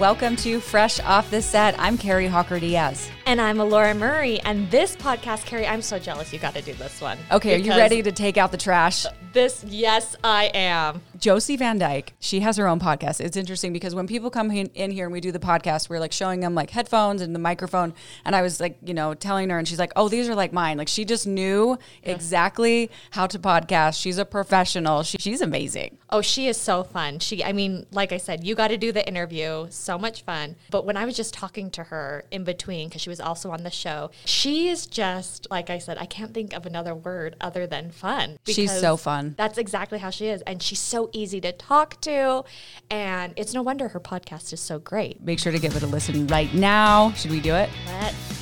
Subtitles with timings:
[0.00, 1.78] Welcome to Fresh Off the Set.
[1.78, 3.10] I'm Kari Hawker Diaz.
[3.26, 4.40] And I'm Elora Murray.
[4.40, 7.18] And this podcast, Kari, I'm so jealous you got to do this one.
[7.30, 9.04] Okay, are you ready to take out the trash?
[9.34, 11.02] This, yes, I am.
[11.16, 13.20] Josie Van Dyke, she has her own podcast.
[13.20, 16.12] It's interesting because when people come in, here and we do the podcast, we're like
[16.12, 17.92] showing them like headphones and the microphone.
[18.24, 20.52] And I was like, you know, telling her, and she's like, oh, these are like
[20.52, 20.78] mine.
[20.78, 24.00] Like she just knew exactly how to podcast.
[24.00, 25.02] She's a professional.
[25.02, 25.98] She, she's amazing.
[26.08, 27.18] Oh, she is so fun.
[27.20, 29.66] She, I mean, like I said, you got to do the interview.
[29.70, 30.56] So much fun.
[30.70, 33.62] But when I was just talking to her in between, because she was also on
[33.62, 37.66] the show, she is just, like I said, I can't think of another word other
[37.66, 38.38] than fun.
[38.46, 39.34] She's so fun.
[39.36, 40.42] That's exactly how she is.
[40.42, 42.44] And she's so easy to talk to.
[42.90, 45.22] And it's no wonder her podcast is so great.
[45.22, 47.12] Make sure to give it a listen right now.
[47.12, 47.70] Should we do it?
[47.86, 48.39] Let's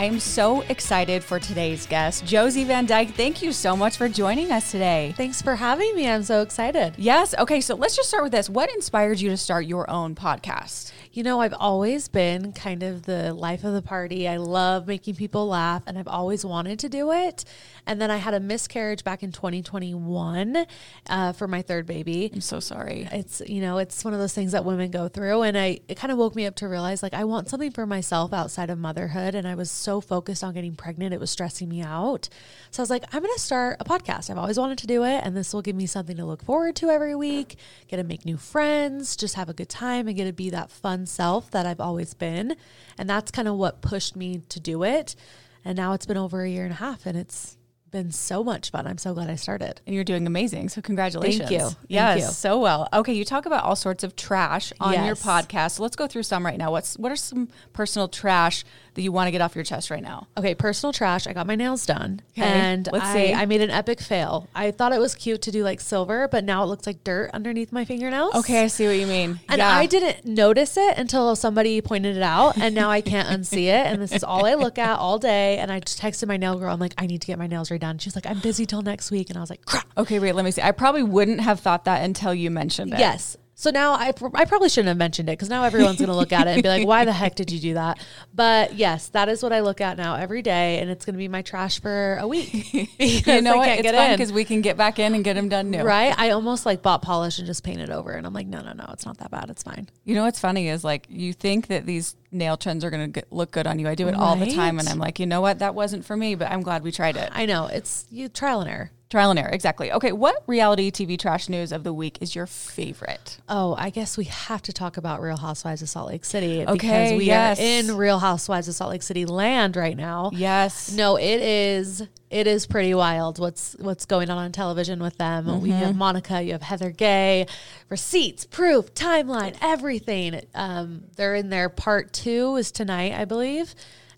[0.00, 3.14] I am so excited for today's guest, Josie Van Dyke.
[3.14, 5.12] Thank you so much for joining us today.
[5.16, 6.08] Thanks for having me.
[6.08, 6.94] I'm so excited.
[6.96, 7.34] Yes.
[7.36, 7.60] Okay.
[7.60, 8.48] So let's just start with this.
[8.48, 10.92] What inspired you to start your own podcast?
[11.12, 14.28] You know, I've always been kind of the life of the party.
[14.28, 17.44] I love making people laugh, and I've always wanted to do it.
[17.84, 20.64] And then I had a miscarriage back in 2021
[21.10, 22.30] uh, for my third baby.
[22.32, 23.08] I'm so sorry.
[23.10, 25.96] It's you know, it's one of those things that women go through, and I it
[25.96, 28.78] kind of woke me up to realize like I want something for myself outside of
[28.78, 32.28] motherhood, and I was so focused on getting pregnant, it was stressing me out.
[32.70, 34.30] So I was like, I'm gonna start a podcast.
[34.30, 36.76] I've always wanted to do it, and this will give me something to look forward
[36.76, 37.56] to every week.
[37.88, 40.70] Get to make new friends, just have a good time, and get to be that
[40.70, 42.56] fun self that I've always been,
[42.98, 45.16] and that's kind of what pushed me to do it.
[45.64, 47.58] And now it's been over a year and a half, and it's
[47.90, 48.86] been so much fun.
[48.86, 49.80] I'm so glad I started.
[49.86, 50.68] And you're doing amazing.
[50.68, 51.48] So congratulations.
[51.48, 51.68] Thank you.
[51.68, 52.26] Thank yes, you.
[52.26, 52.88] so well.
[52.92, 55.72] Okay, you talk about all sorts of trash on your podcast.
[55.72, 56.70] So let's go through some right now.
[56.70, 58.64] What's what are some personal trash
[58.98, 60.26] that you want to get off your chest right now?
[60.36, 61.28] Okay, personal trash.
[61.28, 63.32] I got my nails done, Okay, and let's I, see.
[63.32, 64.48] I made an epic fail.
[64.56, 67.30] I thought it was cute to do like silver, but now it looks like dirt
[67.32, 68.34] underneath my fingernails.
[68.34, 69.38] Okay, I see what you mean.
[69.48, 69.70] And yeah.
[69.70, 73.86] I didn't notice it until somebody pointed it out, and now I can't unsee it.
[73.86, 75.58] And this is all I look at all day.
[75.58, 76.72] And I just texted my nail girl.
[76.72, 78.00] I'm like, I need to get my nails redone.
[78.00, 79.86] She's like, I'm busy till next week, and I was like, crap.
[79.96, 80.62] Okay, wait, let me see.
[80.62, 82.98] I probably wouldn't have thought that until you mentioned it.
[82.98, 83.36] Yes.
[83.60, 86.32] So now I, I probably shouldn't have mentioned it because now everyone's going to look
[86.32, 87.98] at it and be like, why the heck did you do that?
[88.32, 90.78] But yes, that is what I look at now every day.
[90.78, 92.94] And it's going to be my trash for a week.
[92.98, 93.68] You know I what?
[93.68, 95.82] It's fun because we can get back in and get them done new.
[95.82, 96.14] Right?
[96.16, 98.12] I almost like bought polish and just painted over.
[98.12, 99.50] And I'm like, no, no, no, it's not that bad.
[99.50, 99.88] It's fine.
[100.04, 103.24] You know what's funny is like you think that these nail trends are going to
[103.32, 103.88] look good on you.
[103.88, 105.58] I do it all the time, and I'm like, you know what?
[105.58, 107.30] That wasn't for me, but I'm glad we tried it.
[107.32, 108.92] I know it's you trial and error.
[109.10, 109.90] Trial and error, exactly.
[109.90, 113.38] Okay, what reality TV trash news of the week is your favorite?
[113.48, 116.72] Oh, I guess we have to talk about Real Housewives of Salt Lake City Okay,
[116.72, 117.58] because we yes.
[117.58, 120.30] are in Real Housewives of Salt Lake City land right now.
[120.34, 120.92] Yes.
[120.92, 125.62] No, it is it is pretty wild what's what's going on on television with them.
[125.62, 127.46] We have Monica, you have Heather Gay,
[127.88, 130.42] receipts, proof, timeline, everything.
[130.54, 133.74] Um, they're in their part two is tonight, I believe.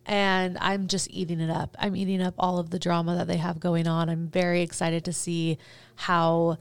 [0.06, 1.76] And I'm just eating it up.
[1.78, 4.08] I'm eating up all of the drama that they have going on.
[4.08, 5.58] I'm very excited to see
[5.94, 6.58] how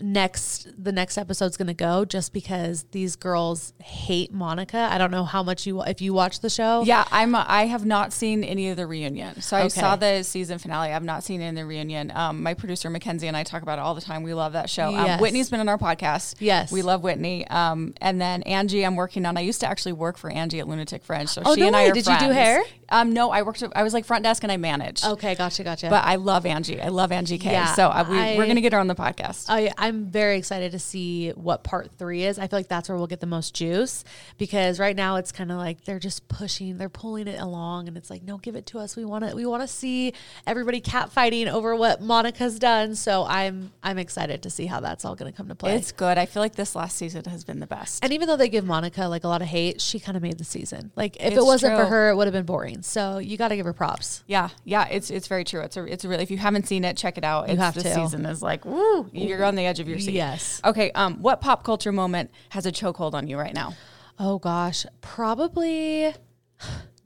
[0.00, 4.88] next the next episode's going to go just because these girls hate Monica.
[4.90, 6.82] I don't know how much you if you watch the show.
[6.84, 7.34] Yeah, I'm.
[7.34, 9.40] I have not seen any of the reunion.
[9.40, 9.68] So I Okay.
[9.80, 10.92] saw the season finale.
[10.92, 12.10] I've not seen any of the reunion.
[12.14, 14.22] Um, my producer Mackenzie and I talk about it all the time.
[14.22, 14.94] We love that show.
[14.94, 16.36] Um, Whitney's been on our podcast.
[16.40, 16.72] Yes.
[16.72, 17.46] we love Whitney.
[17.48, 19.36] Um, and then Angie, I'm working on.
[19.36, 21.28] I used to actually work for Angie at Lunatic Fringe.
[21.28, 22.62] So Oh, she no and I are Did you do hair?
[22.90, 23.62] Um, no, I worked.
[23.74, 25.04] I was like front desk and I managed.
[25.04, 25.88] Okay, gotcha, gotcha.
[25.88, 26.80] But I love Angie.
[26.80, 27.52] I love Angie K.
[27.52, 29.46] Yeah, so uh, we, I- we're gonna get her on the podcast.
[29.48, 32.38] I, I'm very excited to see what part three is.
[32.38, 34.04] I feel like that's where we'll get the most juice
[34.38, 37.96] because right now it's kind of like they're just pushing, they're pulling it along, and
[37.96, 38.96] it's like, no, give it to us.
[38.96, 40.12] We want to, we want to see
[40.46, 42.94] everybody catfighting over what Monica's done.
[42.94, 45.76] So I'm, I'm excited to see how that's all going to come to play.
[45.76, 46.18] it's good.
[46.18, 48.02] I feel like this last season has been the best.
[48.04, 50.38] and even though they give Monica like a lot of hate, she kind of made
[50.38, 50.90] the season.
[50.96, 52.79] Like if It's it wasn't for her, it would have been boring.
[52.84, 54.22] So you got to give her props.
[54.26, 55.60] Yeah, yeah, it's it's very true.
[55.60, 57.48] It's a it's a really if you haven't seen it, check it out.
[57.48, 57.94] It's, have this to.
[57.94, 60.14] season is like woo, you're on the edge of your seat.
[60.14, 60.60] Yes.
[60.64, 60.90] Okay.
[60.92, 63.74] Um, what pop culture moment has a chokehold on you right now?
[64.18, 66.14] Oh gosh, probably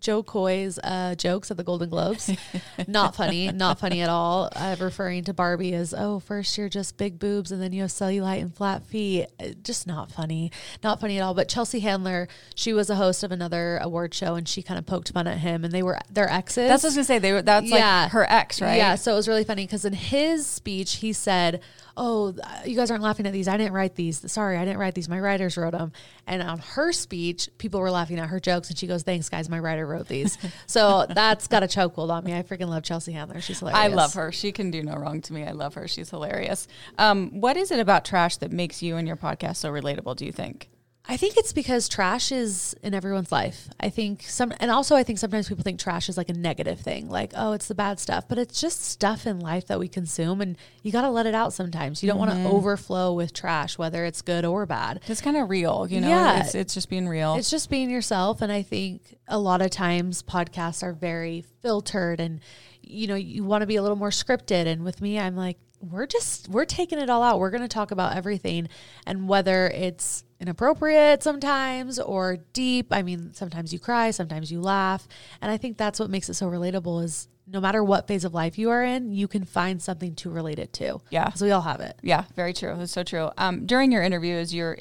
[0.05, 2.31] Jo Koy's uh, jokes at the Golden Globes.
[2.87, 4.51] not funny, not funny at all.
[4.55, 7.91] Uh, referring to Barbie as, oh, first you're just big boobs and then you have
[7.91, 9.29] cellulite and flat feet.
[9.41, 10.53] Uh, Just not funny,
[10.83, 11.33] not funny at all.
[11.33, 14.85] But Chelsea Handler, she was a host of another award show and she kind of
[14.85, 16.69] poked fun at him and they were their exes.
[16.69, 17.19] That's what I was gonna say.
[17.19, 18.77] They were that's like her ex, right?
[18.77, 18.97] Yeah.
[18.97, 21.63] So it was really funny because in his speech, he said,
[21.97, 22.35] Oh,
[22.67, 23.47] you guys aren't laughing at these.
[23.47, 24.31] I didn't write these.
[24.31, 25.09] Sorry, I didn't write these.
[25.09, 25.93] My writers wrote them.
[26.27, 28.69] And on her speech, people were laughing at her jokes.
[28.69, 29.49] And she goes, Thanks, guys.
[29.49, 30.37] My writer wrote these.
[30.67, 32.35] so that's got a chokehold on me.
[32.35, 33.41] I freaking love Chelsea Handler.
[33.41, 33.79] She's hilarious.
[33.81, 34.33] I love her.
[34.33, 35.45] She can do no wrong to me.
[35.45, 35.89] I love her.
[35.89, 36.67] She's hilarious.
[36.99, 40.17] Um, what is it about trash that makes you and your podcast so relatable?
[40.17, 40.69] Do you think?
[41.07, 43.69] I think it's because trash is in everyone's life.
[43.79, 46.81] I think some, and also I think sometimes people think trash is like a negative
[46.81, 49.87] thing, like, oh, it's the bad stuff, but it's just stuff in life that we
[49.87, 52.03] consume and you got to let it out sometimes.
[52.03, 52.47] You don't want to mm-hmm.
[52.47, 55.01] overflow with trash, whether it's good or bad.
[55.07, 56.09] It's kind of real, you know?
[56.09, 56.41] Yeah.
[56.41, 57.35] It's, it's just being real.
[57.35, 58.41] It's just being yourself.
[58.41, 62.41] And I think a lot of times podcasts are very filtered and,
[62.81, 64.67] you know, you want to be a little more scripted.
[64.67, 65.59] And with me, I'm like,
[65.91, 67.39] we're just, we're taking it all out.
[67.39, 68.69] We're going to talk about everything.
[69.07, 75.07] And whether it's inappropriate sometimes or deep, I mean, sometimes you cry, sometimes you laugh.
[75.41, 78.35] And I think that's what makes it so relatable is no matter what phase of
[78.35, 81.01] life you are in, you can find something to relate it to.
[81.11, 81.27] Yeah.
[81.27, 81.99] Because we all have it.
[82.03, 82.75] yeah, very true.
[82.81, 83.31] It's so true.
[83.37, 84.79] Um, during your interviews, you're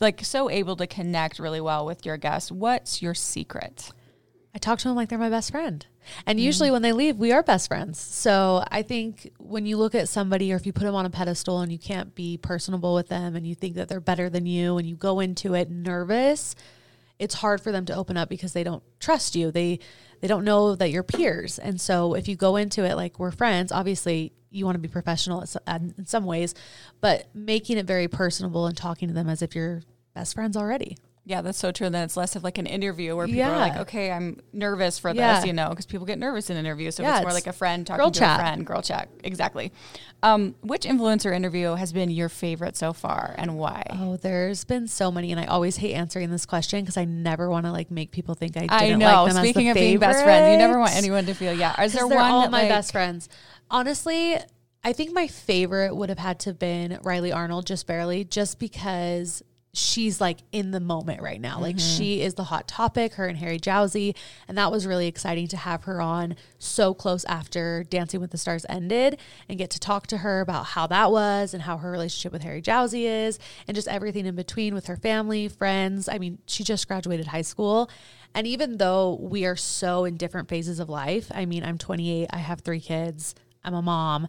[0.00, 2.50] like so able to connect really well with your guests.
[2.50, 3.92] What's your secret?
[4.54, 5.86] I talk to them like they're my best friend.
[6.26, 6.42] And mm.
[6.42, 8.00] usually when they leave, we are best friends.
[8.00, 11.10] So I think when you look at somebody or if you put them on a
[11.10, 14.46] pedestal and you can't be personable with them and you think that they're better than
[14.46, 16.56] you and you go into it nervous,
[17.20, 19.50] it's hard for them to open up because they don't trust you.
[19.50, 19.78] They
[20.20, 21.58] they don't know that you're peers.
[21.58, 24.88] And so if you go into it like we're friends, obviously you want to be
[24.88, 26.54] professional at so- at- in some ways,
[27.00, 29.82] but making it very personable and talking to them as if you're
[30.14, 30.96] best friends already.
[31.26, 31.86] Yeah, that's so true.
[31.86, 33.52] And then it's less of like an interview where people Yeah.
[33.54, 35.36] are like, okay, I'm nervous for Yeah.
[35.36, 36.94] this, you know, because people get nervous in interviews.
[36.96, 38.40] So Yeah, it's more it's like a friend talking girl to chat.
[38.40, 39.08] a friend, girl chat.
[39.22, 39.70] Exactly.
[40.22, 43.84] Um, which influencer interview has been your favorite so far and why?
[43.90, 47.48] Oh, there's been so many, and I always hate answering this question because I never
[47.50, 49.24] want to like make people think I didn't I know.
[49.24, 51.52] like them Speaking as of the being best friends, you never want anyone to feel,
[51.52, 51.80] yeah.
[51.82, 53.28] Is there one all that, my like- best friends.
[53.70, 54.36] Honestly,
[54.82, 58.58] I think my favorite would have had to have been Rylee Arnold, just barely, just
[58.58, 61.60] because she's like in the moment right now.
[61.60, 61.96] Like Mm-hmm.
[61.96, 64.16] she is the hot topic, her and Harry Jowsey.
[64.48, 68.38] And that was really exciting to have her on so close after Dancing with the
[68.38, 69.18] Stars ended
[69.48, 72.42] and get to talk to her about how that was and how her relationship with
[72.42, 73.38] Harry Jowsey is
[73.68, 76.08] and just everything in between with her family, friends.
[76.08, 77.88] I mean, she just graduated high school.
[78.34, 82.28] And even though we are so in different phases of life, I mean, I'm 28,
[82.30, 83.34] I have three kids,
[83.64, 84.26] I'm a mom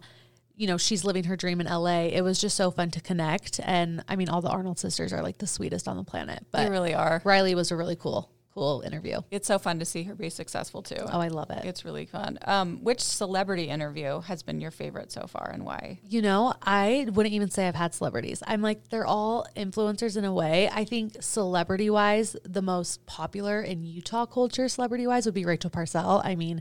[0.56, 2.02] you know, she's living her dream in LA.
[2.04, 3.60] It was just so fun to connect.
[3.62, 6.44] And I mean, all the Arnold sisters are like the sweetest on the planet.
[6.50, 7.20] But They really are.
[7.20, 9.20] Rylee was a really cool, cool interview.
[9.30, 10.96] It's so fun to see her be successful too.
[10.98, 11.64] Oh, I love it.
[11.64, 12.38] It's really fun.
[12.44, 16.00] Um, which celebrity interview has been your favorite so far and why?
[16.06, 18.42] You know, I wouldn't even say I've had celebrities.
[18.46, 20.68] I'm like, they're all influencers in a way.
[20.72, 25.70] I think celebrity wise, the most popular in Utah culture, celebrity wise, would be Rachel
[25.70, 26.20] Parcell.
[26.22, 26.60] I mean,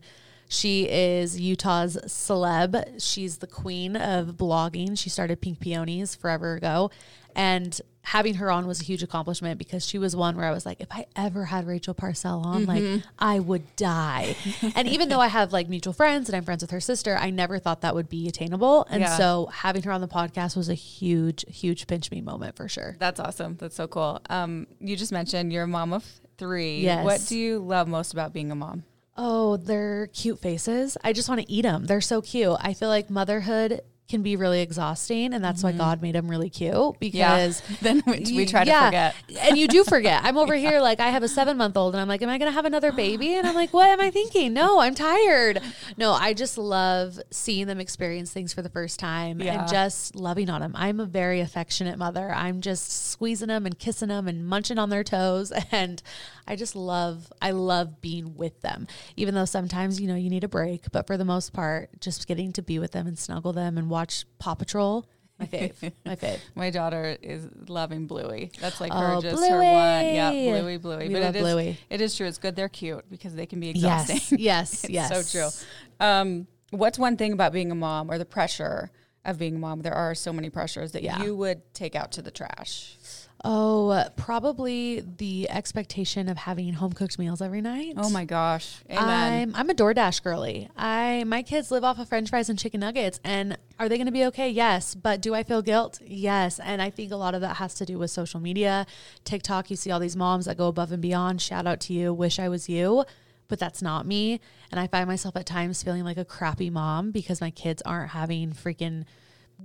[0.53, 3.01] she is Utah's celeb.
[3.01, 4.99] She's the queen of blogging.
[4.99, 6.91] She started Pink Peonies forever ago.
[7.37, 10.65] And having her on was a huge accomplishment because she was one where I was
[10.65, 12.83] like, if I ever had Rachel Parcell on, like
[13.17, 14.35] I would die.
[14.75, 17.29] and even though I have like mutual friends and I'm friends with her sister, I
[17.29, 18.85] never thought that would be attainable.
[18.89, 19.15] And Yeah.
[19.15, 22.97] so having her on the podcast was a huge, huge pinch me moment for sure.
[22.99, 23.55] That's awesome.
[23.57, 24.19] That's so cool.
[24.29, 26.03] Um, you just mentioned you're a mom of
[26.37, 26.79] three.
[26.81, 27.05] Yes.
[27.05, 28.83] What do you love most about being a mom?
[29.17, 30.97] Oh, they're cute faces.
[31.03, 31.85] I just want to eat them.
[31.85, 32.57] They're so cute.
[32.61, 33.81] I feel like motherhood
[34.11, 35.79] can be really exhausting, and that's why mm-hmm.
[35.79, 38.85] God made them really cute because then we, we try to yeah.
[38.87, 39.15] forget.
[39.39, 40.21] and you do forget.
[40.23, 42.37] I'm over here like I have a seven month old, and I'm like, am I
[42.37, 43.33] going to have another baby?
[43.35, 44.53] And I'm like, what am I thinking?
[44.53, 45.61] No, I'm tired.
[45.97, 49.61] No, I just love seeing them experience things for the first time Yeah.
[49.61, 50.73] and just loving on them.
[50.75, 52.31] I'm a very affectionate mother.
[52.31, 56.03] I'm just squeezing them and kissing them and munching on their toes, and
[56.45, 57.31] I just love.
[57.41, 60.91] I love being with them, even though sometimes you know you need a break.
[60.91, 63.89] But for the most part, just getting to be with them and snuggle them and
[63.89, 64.00] watch
[64.39, 65.05] Paw Patrol.
[65.39, 65.91] My fave.
[66.05, 66.39] My fave.
[66.55, 68.51] My daughter is loving Bluey.
[68.61, 70.05] That's like Oh, her, just her one.
[70.05, 70.61] Yeah, Bluey.
[70.61, 71.07] Bluey, Bluey.
[71.07, 71.77] We but love it is, Bluey.
[71.89, 72.27] it is true.
[72.27, 74.17] It's good they're cute because they can be exhausting.
[74.17, 75.31] Yes, yes, It's yes.
[75.31, 76.05] so true.
[76.05, 78.91] Um, what's one thing about being a mom or the pressure
[79.25, 79.81] of being a mom?
[79.81, 81.23] There are so many pressures that Yeah.
[81.23, 82.95] you would take out to the trash.
[83.43, 87.93] Oh, probably the expectation of having home cooked meals every night.
[87.97, 88.75] Oh my gosh.
[88.89, 89.53] Amen.
[89.53, 90.69] I'm I'm a DoorDash girly.
[90.77, 94.05] I my kids live off of French fries and chicken nuggets, and are they going
[94.05, 94.49] to be okay?
[94.49, 95.99] Yes, but do I feel guilt?
[96.05, 98.85] Yes, and I think a lot of that has to do with social media,
[99.23, 99.71] TikTok.
[99.71, 101.41] You see all these moms that go above and beyond.
[101.41, 102.13] Shout out to you.
[102.13, 103.05] Wish I was you.
[103.47, 104.39] But that's not me.
[104.71, 108.11] And I find myself at times feeling like a crappy mom because my kids aren't
[108.11, 109.03] having freaking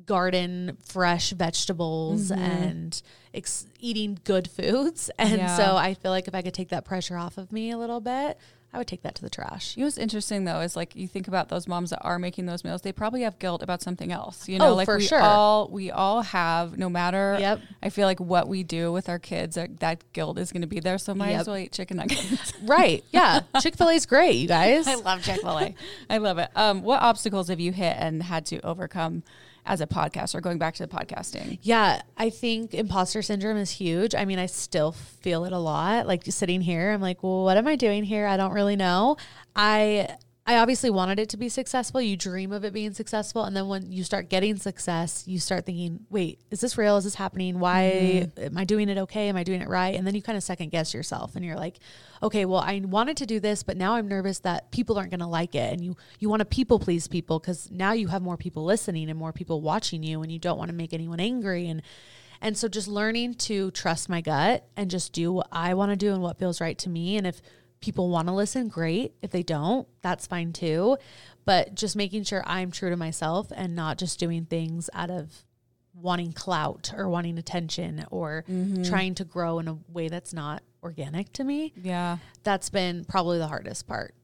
[0.04, 3.00] garden fresh vegetables and
[3.34, 5.10] ex- eating good foods.
[5.18, 5.56] And Yeah.
[5.56, 8.00] so I feel like if I could take that pressure off of me a little
[8.00, 8.38] bit,
[8.72, 9.74] I would take that to the trash.
[9.76, 12.44] You know what's interesting though is like you think about those moms that are making
[12.44, 14.48] those meals, they probably have guilt about something else.
[14.48, 15.20] You know, Oh, like for we sure.
[15.20, 17.60] all we all have, no matter Yep.
[17.82, 20.80] I feel like what we do with our kids, that, that guilt is gonna be
[20.80, 20.98] there.
[20.98, 21.40] So might Yep.
[21.40, 22.52] as well eat chicken nuggets.
[22.62, 23.02] Right.
[23.12, 23.40] Yeah.
[23.62, 24.86] Chick fil A's great, you guys.
[24.86, 25.74] I love Chick-fil-A.
[26.10, 26.50] I love it.
[26.54, 29.22] Um, what obstacles have you hit and had to overcome
[29.66, 31.58] as a podcaster, going back to the podcasting?
[31.62, 34.14] Yeah, I think imposter syndrome is huge.
[34.14, 36.06] I mean, I still feel it a lot.
[36.06, 38.26] Like sitting here, I'm like, well, what am I doing here?
[38.26, 39.16] I don't really know.
[39.54, 40.16] I
[40.48, 42.00] I obviously wanted it to be successful.
[42.00, 45.66] You dream of it being successful, and then when you start getting success, you start
[45.66, 46.96] thinking, wait, is this real?
[46.96, 47.58] Is this happening?
[47.58, 48.44] Why mm-hmm.
[48.44, 49.28] am I doing it okay?
[49.28, 49.96] Am I doing it right?
[49.96, 51.80] And then you kind of second guess yourself, and you're like,
[52.22, 55.18] okay, well, I wanted to do this, but now I'm nervous that people aren't going
[55.20, 58.22] to like it, and you you want to people please people because now you have
[58.22, 61.18] more people listening and more people watching you, and you don't want to make anyone
[61.18, 61.82] angry and
[62.40, 65.96] and so just learning to trust my gut and just do what I want to
[65.96, 67.16] do and what feels right to me.
[67.16, 67.40] And if
[67.80, 69.14] people want to listen, great.
[69.22, 70.96] If they don't, that's fine too.
[71.44, 75.44] But just making sure I'm true to myself and not just doing things out of
[75.94, 78.82] wanting clout or wanting attention or mm-hmm.
[78.82, 81.72] trying to grow in a way that's not organic to me.
[81.80, 82.18] Yeah.
[82.42, 84.14] That's been probably the hardest part.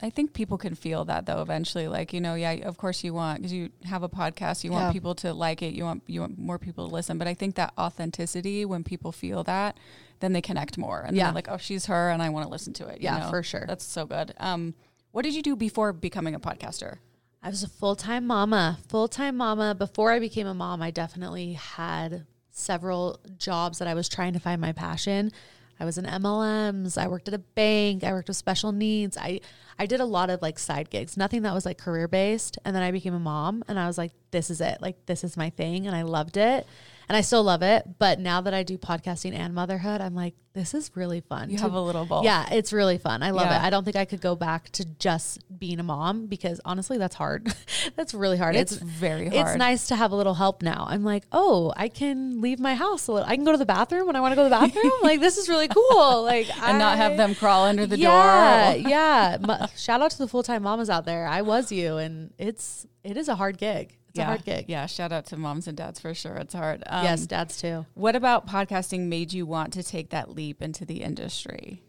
[0.00, 1.88] I think people can feel that though eventually.
[1.88, 4.82] Like, you know, yeah, of course you want because you have a podcast, you Yeah.
[4.82, 7.18] want people to like it, you want you want more people to listen.
[7.18, 9.76] But I think that authenticity, when people feel that,
[10.20, 11.00] then they connect more.
[11.00, 11.24] And Yeah.
[11.24, 13.00] they're like, oh, she's her and I want to listen to it.
[13.00, 13.30] you Yeah, know?
[13.30, 13.64] for sure.
[13.66, 14.34] That's so good.
[14.38, 14.74] Um,
[15.10, 16.98] what did you do before becoming a podcaster?
[17.42, 18.78] I was a full time mama.
[18.88, 19.74] Full time mama.
[19.74, 24.40] Before I became a mom, I definitely had several jobs that I was trying to
[24.40, 25.32] find my passion.
[25.80, 26.98] I was in MLMs.
[26.98, 28.04] I worked at a bank.
[28.04, 29.16] I worked with special needs.
[29.16, 29.40] I
[29.78, 32.58] I did a lot of like side gigs, nothing that was like career based.
[32.64, 34.78] And then I became a mom, and I was like, this is it.
[34.80, 36.66] Like this is my thing, and I loved it,
[37.08, 37.98] and I still love it.
[37.98, 41.50] But now that I do podcasting and motherhood, I'm like, this is really fun.
[41.50, 42.24] You to- have a little both.
[42.24, 43.22] yeah, it's really fun.
[43.22, 43.62] I love Yeah.
[43.62, 43.66] it.
[43.66, 47.14] I don't think I could go back to just being a mom because honestly, that's
[47.14, 47.52] hard.
[47.96, 48.56] that's really hard.
[48.56, 49.48] It's very hard.
[49.50, 50.86] It's nice to have a little help now.
[50.88, 53.28] I'm like, oh, I can leave my house a little.
[53.28, 54.92] I can go to the bathroom when I want to go to the bathroom.
[55.02, 56.24] like this is really cool.
[56.24, 58.88] Like And not have them crawl under the yeah, door.
[58.90, 59.66] yeah.
[59.76, 61.26] Shout out to the full time mamas out there.
[61.26, 63.96] I was you, and it's it is a hard gig.
[64.18, 64.24] It's yeah.
[64.24, 64.64] a hard gig.
[64.68, 64.86] Yeah.
[64.86, 66.34] Shout out to moms and dads for sure.
[66.36, 66.82] It's hard.
[66.86, 67.86] Um, yes, dads too.
[67.94, 71.82] What about podcasting made you want to take that leap into the industry?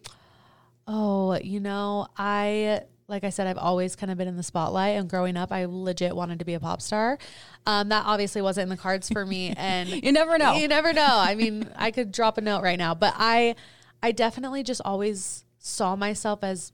[0.88, 4.98] Oh, you know, I like I said, I've always kind of been in the spotlight.
[4.98, 7.18] And growing up, I legit wanted to be a pop star.
[7.66, 9.54] Um, that obviously wasn't in the cards for me.
[9.58, 10.54] And You never know.
[10.54, 11.08] You never know.
[11.10, 13.56] I mean, I could drop a note right now, but I,
[14.02, 16.72] I definitely just always saw myself as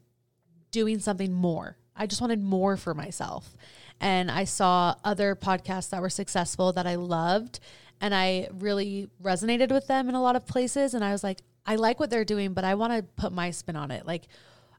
[0.72, 1.78] doing something more.
[1.96, 3.56] I just wanted more for myself.
[4.00, 7.60] And I saw other podcasts that were successful that I loved.
[8.02, 10.94] And I really resonated with them in a lot of places.
[10.94, 13.52] And I was like, I like what they're doing, but I want to put my
[13.52, 14.06] spin on it.
[14.06, 14.28] Like,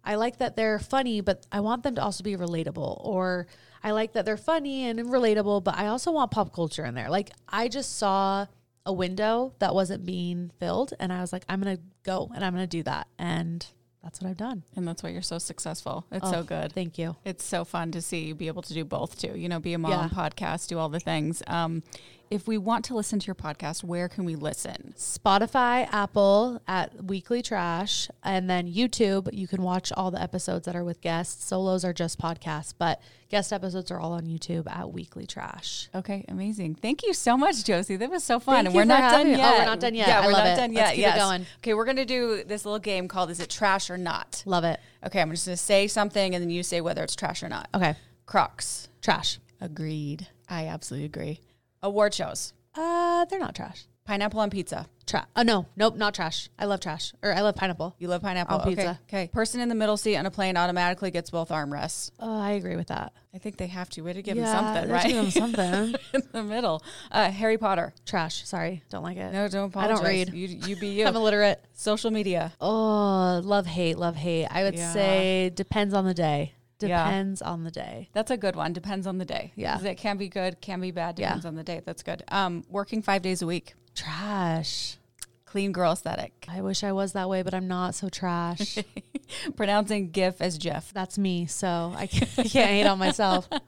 [0.05, 3.05] I like that they're funny, but I want them to also be relatable.
[3.05, 3.49] Or
[3.83, 7.11] I like that they're funny and relatable, but I also want pop culture in there.
[7.11, 8.47] Like, I just saw
[8.85, 10.95] a window that wasn't being filled.
[11.01, 13.09] And I was like, I'm going to go and I'm going to do that.
[13.19, 13.67] And
[14.07, 14.63] that's what I've done.
[14.77, 16.05] And that's why you're so successful.
[16.13, 16.73] It's Oh, so good.
[16.73, 17.17] Thank you.
[17.25, 19.37] It's so fun to see you be able to do both too.
[19.37, 20.09] You know, be a mom, Yeah.
[20.09, 21.43] podcast, do all the things.
[21.49, 21.83] Um,
[22.31, 24.95] if we want to listen to your podcast, where can we listen?
[24.97, 29.29] Spotify, Apple at Weekly Trash, and then YouTube.
[29.33, 31.45] You can watch all the episodes that are with guests.
[31.45, 35.89] Solos are just podcasts, but guest episodes are all on YouTube at Weekly Trash.
[35.95, 36.75] Okay, amazing.
[36.75, 37.97] Thank you so much, Josie.
[37.97, 38.67] That was so fun.
[38.67, 39.37] And we're not done me.
[39.37, 39.55] yet.
[39.55, 40.09] Oh, we're not done yet.
[40.09, 40.57] Yeah, I we're not it.
[40.57, 41.07] done Let's yet.
[41.07, 41.47] keep it going.
[41.59, 44.81] Okay, we're gonna do this little game called "Is it trash or not?" Love it.
[45.05, 47.69] Okay, I'm just gonna say something, and then you say whether it's trash or not.
[47.75, 47.95] Okay.
[48.27, 48.89] Crocs.
[49.01, 49.39] Trash.
[49.61, 50.27] Agreed.
[50.49, 51.41] I absolutely agree.
[51.87, 52.53] Award shows.
[52.75, 53.87] Uh, they're not trash.
[54.05, 54.87] Pineapple on pizza.
[55.07, 55.25] Trash.
[55.37, 56.49] Oh no, nope, not trash.
[56.59, 57.95] I love trash, or I love pineapple.
[58.01, 58.99] You love pineapple On Okay, pizza.
[59.09, 59.29] Okay.
[59.33, 62.11] Person in the middle seat on a plane automatically gets both armrests.
[62.19, 63.13] Oh, I agree with that.
[63.33, 64.03] I think they have to.
[64.03, 65.07] Way to give yeah, them something, right?
[65.07, 65.95] Give them something.
[66.13, 66.83] in the middle.
[67.13, 67.95] Uh, Harry Potter.
[68.05, 68.45] trash.
[68.47, 69.33] Sorry, don't like it.
[69.33, 70.01] No, don't apologize.
[70.01, 70.35] I don't read.
[70.35, 71.07] You, you be you.
[71.07, 71.65] I'm illiterate.
[71.73, 72.53] Social media.
[72.61, 74.47] Oh, love hate, love hate.
[74.47, 74.93] I would Yeah.
[74.93, 76.53] say depends on the day.
[76.81, 77.05] Yeah.
[77.05, 78.09] Depends on the day.
[78.13, 78.73] That's a good one.
[78.73, 79.53] Depends on the day.
[79.57, 79.81] Yeah.
[79.83, 81.19] It can be good, can be bad.
[81.19, 81.29] Yeah.
[81.29, 81.81] Depends on the day.
[81.85, 82.23] That's good.
[82.29, 83.75] Um, working five days a week.
[83.95, 84.99] Trash.
[85.47, 86.45] Clean girl aesthetic.
[86.49, 88.79] I wish I was that way, but I'm not so trash.
[89.57, 90.93] Pronouncing GIF as Jeff.
[90.93, 93.49] That's me, so I can't, I can't hate on myself.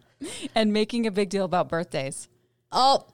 [0.52, 2.26] And making a big deal about birthdays.
[2.72, 3.06] Oh,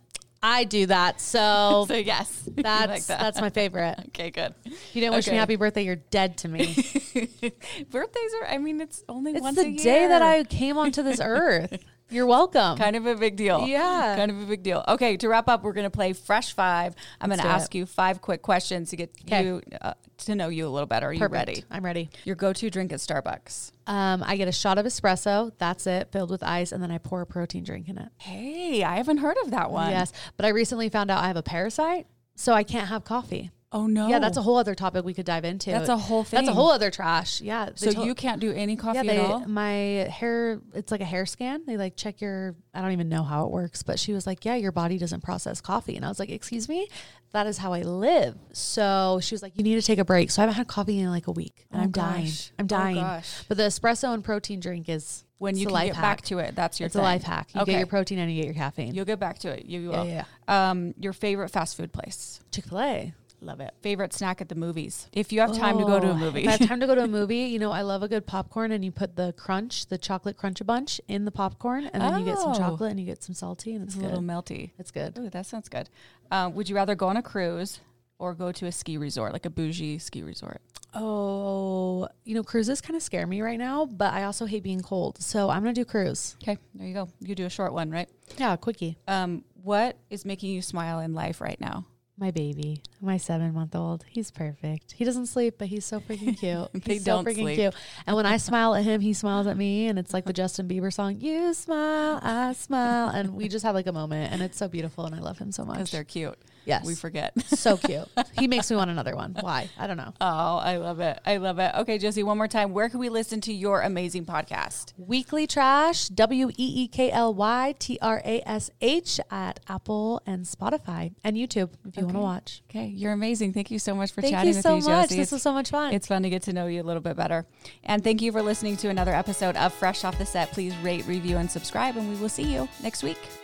[0.46, 1.20] I do that.
[1.22, 3.20] So So yes, that's like that.
[3.20, 3.96] that's my favorite.
[4.08, 4.30] okay.
[4.30, 4.54] Good.
[4.66, 6.66] If you didn't wish me happy birthday, you're dead to me.
[7.90, 8.46] Birthdays are.
[8.48, 9.78] I mean, it's only It's once the a year.
[9.78, 11.82] day that I came onto this earth.
[12.10, 12.76] You're welcome.
[12.78, 13.66] kind of a big deal.
[13.66, 14.14] Yeah.
[14.16, 14.84] Kind of a big deal.
[14.86, 16.94] Okay, to wrap up, we're going to play Fresh Five.
[17.20, 17.78] I'm going to ask it.
[17.78, 19.44] you five quick questions to get Okay.
[19.44, 21.08] you uh, to know you a little better.
[21.08, 21.64] Are you ready?
[21.70, 22.08] I'm ready.
[22.24, 23.72] Your go-to drink at Starbucks.
[23.86, 25.52] Um, I get a shot of espresso.
[25.58, 28.08] That's it, filled with ice, and then I pour a protein drink in it.
[28.18, 29.90] Hey, I haven't heard of that one.
[29.90, 32.06] Yes, but I recently found out I have a parasite,
[32.36, 33.50] so I can't have coffee.
[33.76, 34.06] Oh no.
[34.06, 35.72] Yeah, that's a whole other topic we could dive into.
[35.72, 36.38] That's a whole thing.
[36.38, 37.40] That's a whole other trash.
[37.40, 37.70] Yeah.
[37.74, 39.40] So told- you can't do any coffee yeah, they, at all.
[39.48, 41.62] my hair, it's like a hair scan.
[41.66, 44.44] They like check your, I don't even know how it works, but she was like,
[44.44, 45.96] yeah, your body doesn't process coffee.
[45.96, 46.88] And I was like, excuse me,
[47.32, 48.36] that is how I live.
[48.52, 50.30] So she was like, you need to take a break.
[50.30, 52.30] So I haven't had coffee in like a week and Oh, I'm dying.
[52.60, 52.94] I'm Oh, dying.
[52.94, 53.42] gosh.
[53.48, 56.02] But the espresso and protein drink is When you can life get hack.
[56.18, 57.00] back to it, that's your It's thing.
[57.00, 57.48] a life hack.
[57.56, 57.72] You okay.
[57.72, 58.94] get your protein and you get your caffeine.
[58.94, 59.66] You'll get back to it.
[59.66, 60.06] You Yeah, will.
[60.06, 62.38] yeah, Um, your favorite fast food place.
[62.52, 63.14] Chick fil A.
[63.44, 63.72] Love it.
[63.82, 65.06] Favorite snack at the movies.
[65.12, 66.40] If you have time to go to a Oh, movie.
[66.42, 68.26] If I have time to go to a movie, you know, I love a good
[68.26, 72.02] popcorn and you put the crunch, the chocolate crunch a bunch in the popcorn and
[72.02, 72.54] then you get some Oh.
[72.58, 74.70] chocolate and you get some salty and it's it's a little melty.
[74.78, 75.18] it's good.
[75.18, 75.90] Ooh, that sounds good.
[76.30, 77.80] Um, would you rather go on a cruise
[78.18, 80.62] or go to a ski resort, like a bougie ski resort?
[80.94, 84.80] Oh, you know, cruises kind of scare me right now, but I also hate being
[84.80, 85.20] cold.
[85.20, 86.36] So I'm going to do cruise.
[86.42, 87.08] Okay, there you go.
[87.20, 88.08] You do a short one, right?
[88.38, 88.96] Yeah, quickie.
[89.08, 91.84] Um, what is making you smile in life right now?
[92.16, 94.92] My baby, my seven month old, he's perfect.
[94.92, 96.38] He doesn't sleep, but he's so freaking
[96.72, 96.84] cute.
[96.84, 97.56] They he's so don't freaking sleep.
[97.56, 97.74] cute.
[98.06, 100.68] And when I smile at him, he smiles at me, and it's like the Justin
[100.68, 104.56] Bieber song, "You smile, I smile," and we just have like a moment, and it's
[104.56, 105.90] so beautiful, and I love him so Because much.
[105.90, 106.38] they're cute.
[106.64, 107.32] Yes, We forget.
[107.46, 108.08] so cute.
[108.38, 109.36] He makes me want another one.
[109.40, 109.68] Why?
[109.78, 110.12] I don't know.
[110.20, 111.20] Oh, I love it.
[111.26, 111.72] I love it.
[111.76, 112.72] Okay, Josie, one more time.
[112.72, 114.92] Where can we listen to your amazing podcast?
[114.96, 120.22] Weekly Trash, W E E K L Y T R A S H at Apple
[120.26, 122.62] and Spotify and YouTube if you want to watch.
[122.70, 123.52] Okay, you're amazing.
[123.52, 124.86] Thank you so much for Thank chatting you with so me, much.
[125.10, 125.16] Josie.
[125.16, 125.92] This It's- was so much fun.
[125.92, 127.46] It's fun to get to know you a little bit better.
[127.84, 130.50] And thank you for listening to another episode of Fresh Off the Set.
[130.52, 133.43] Please rate, review, and subscribe, and we will see you next week.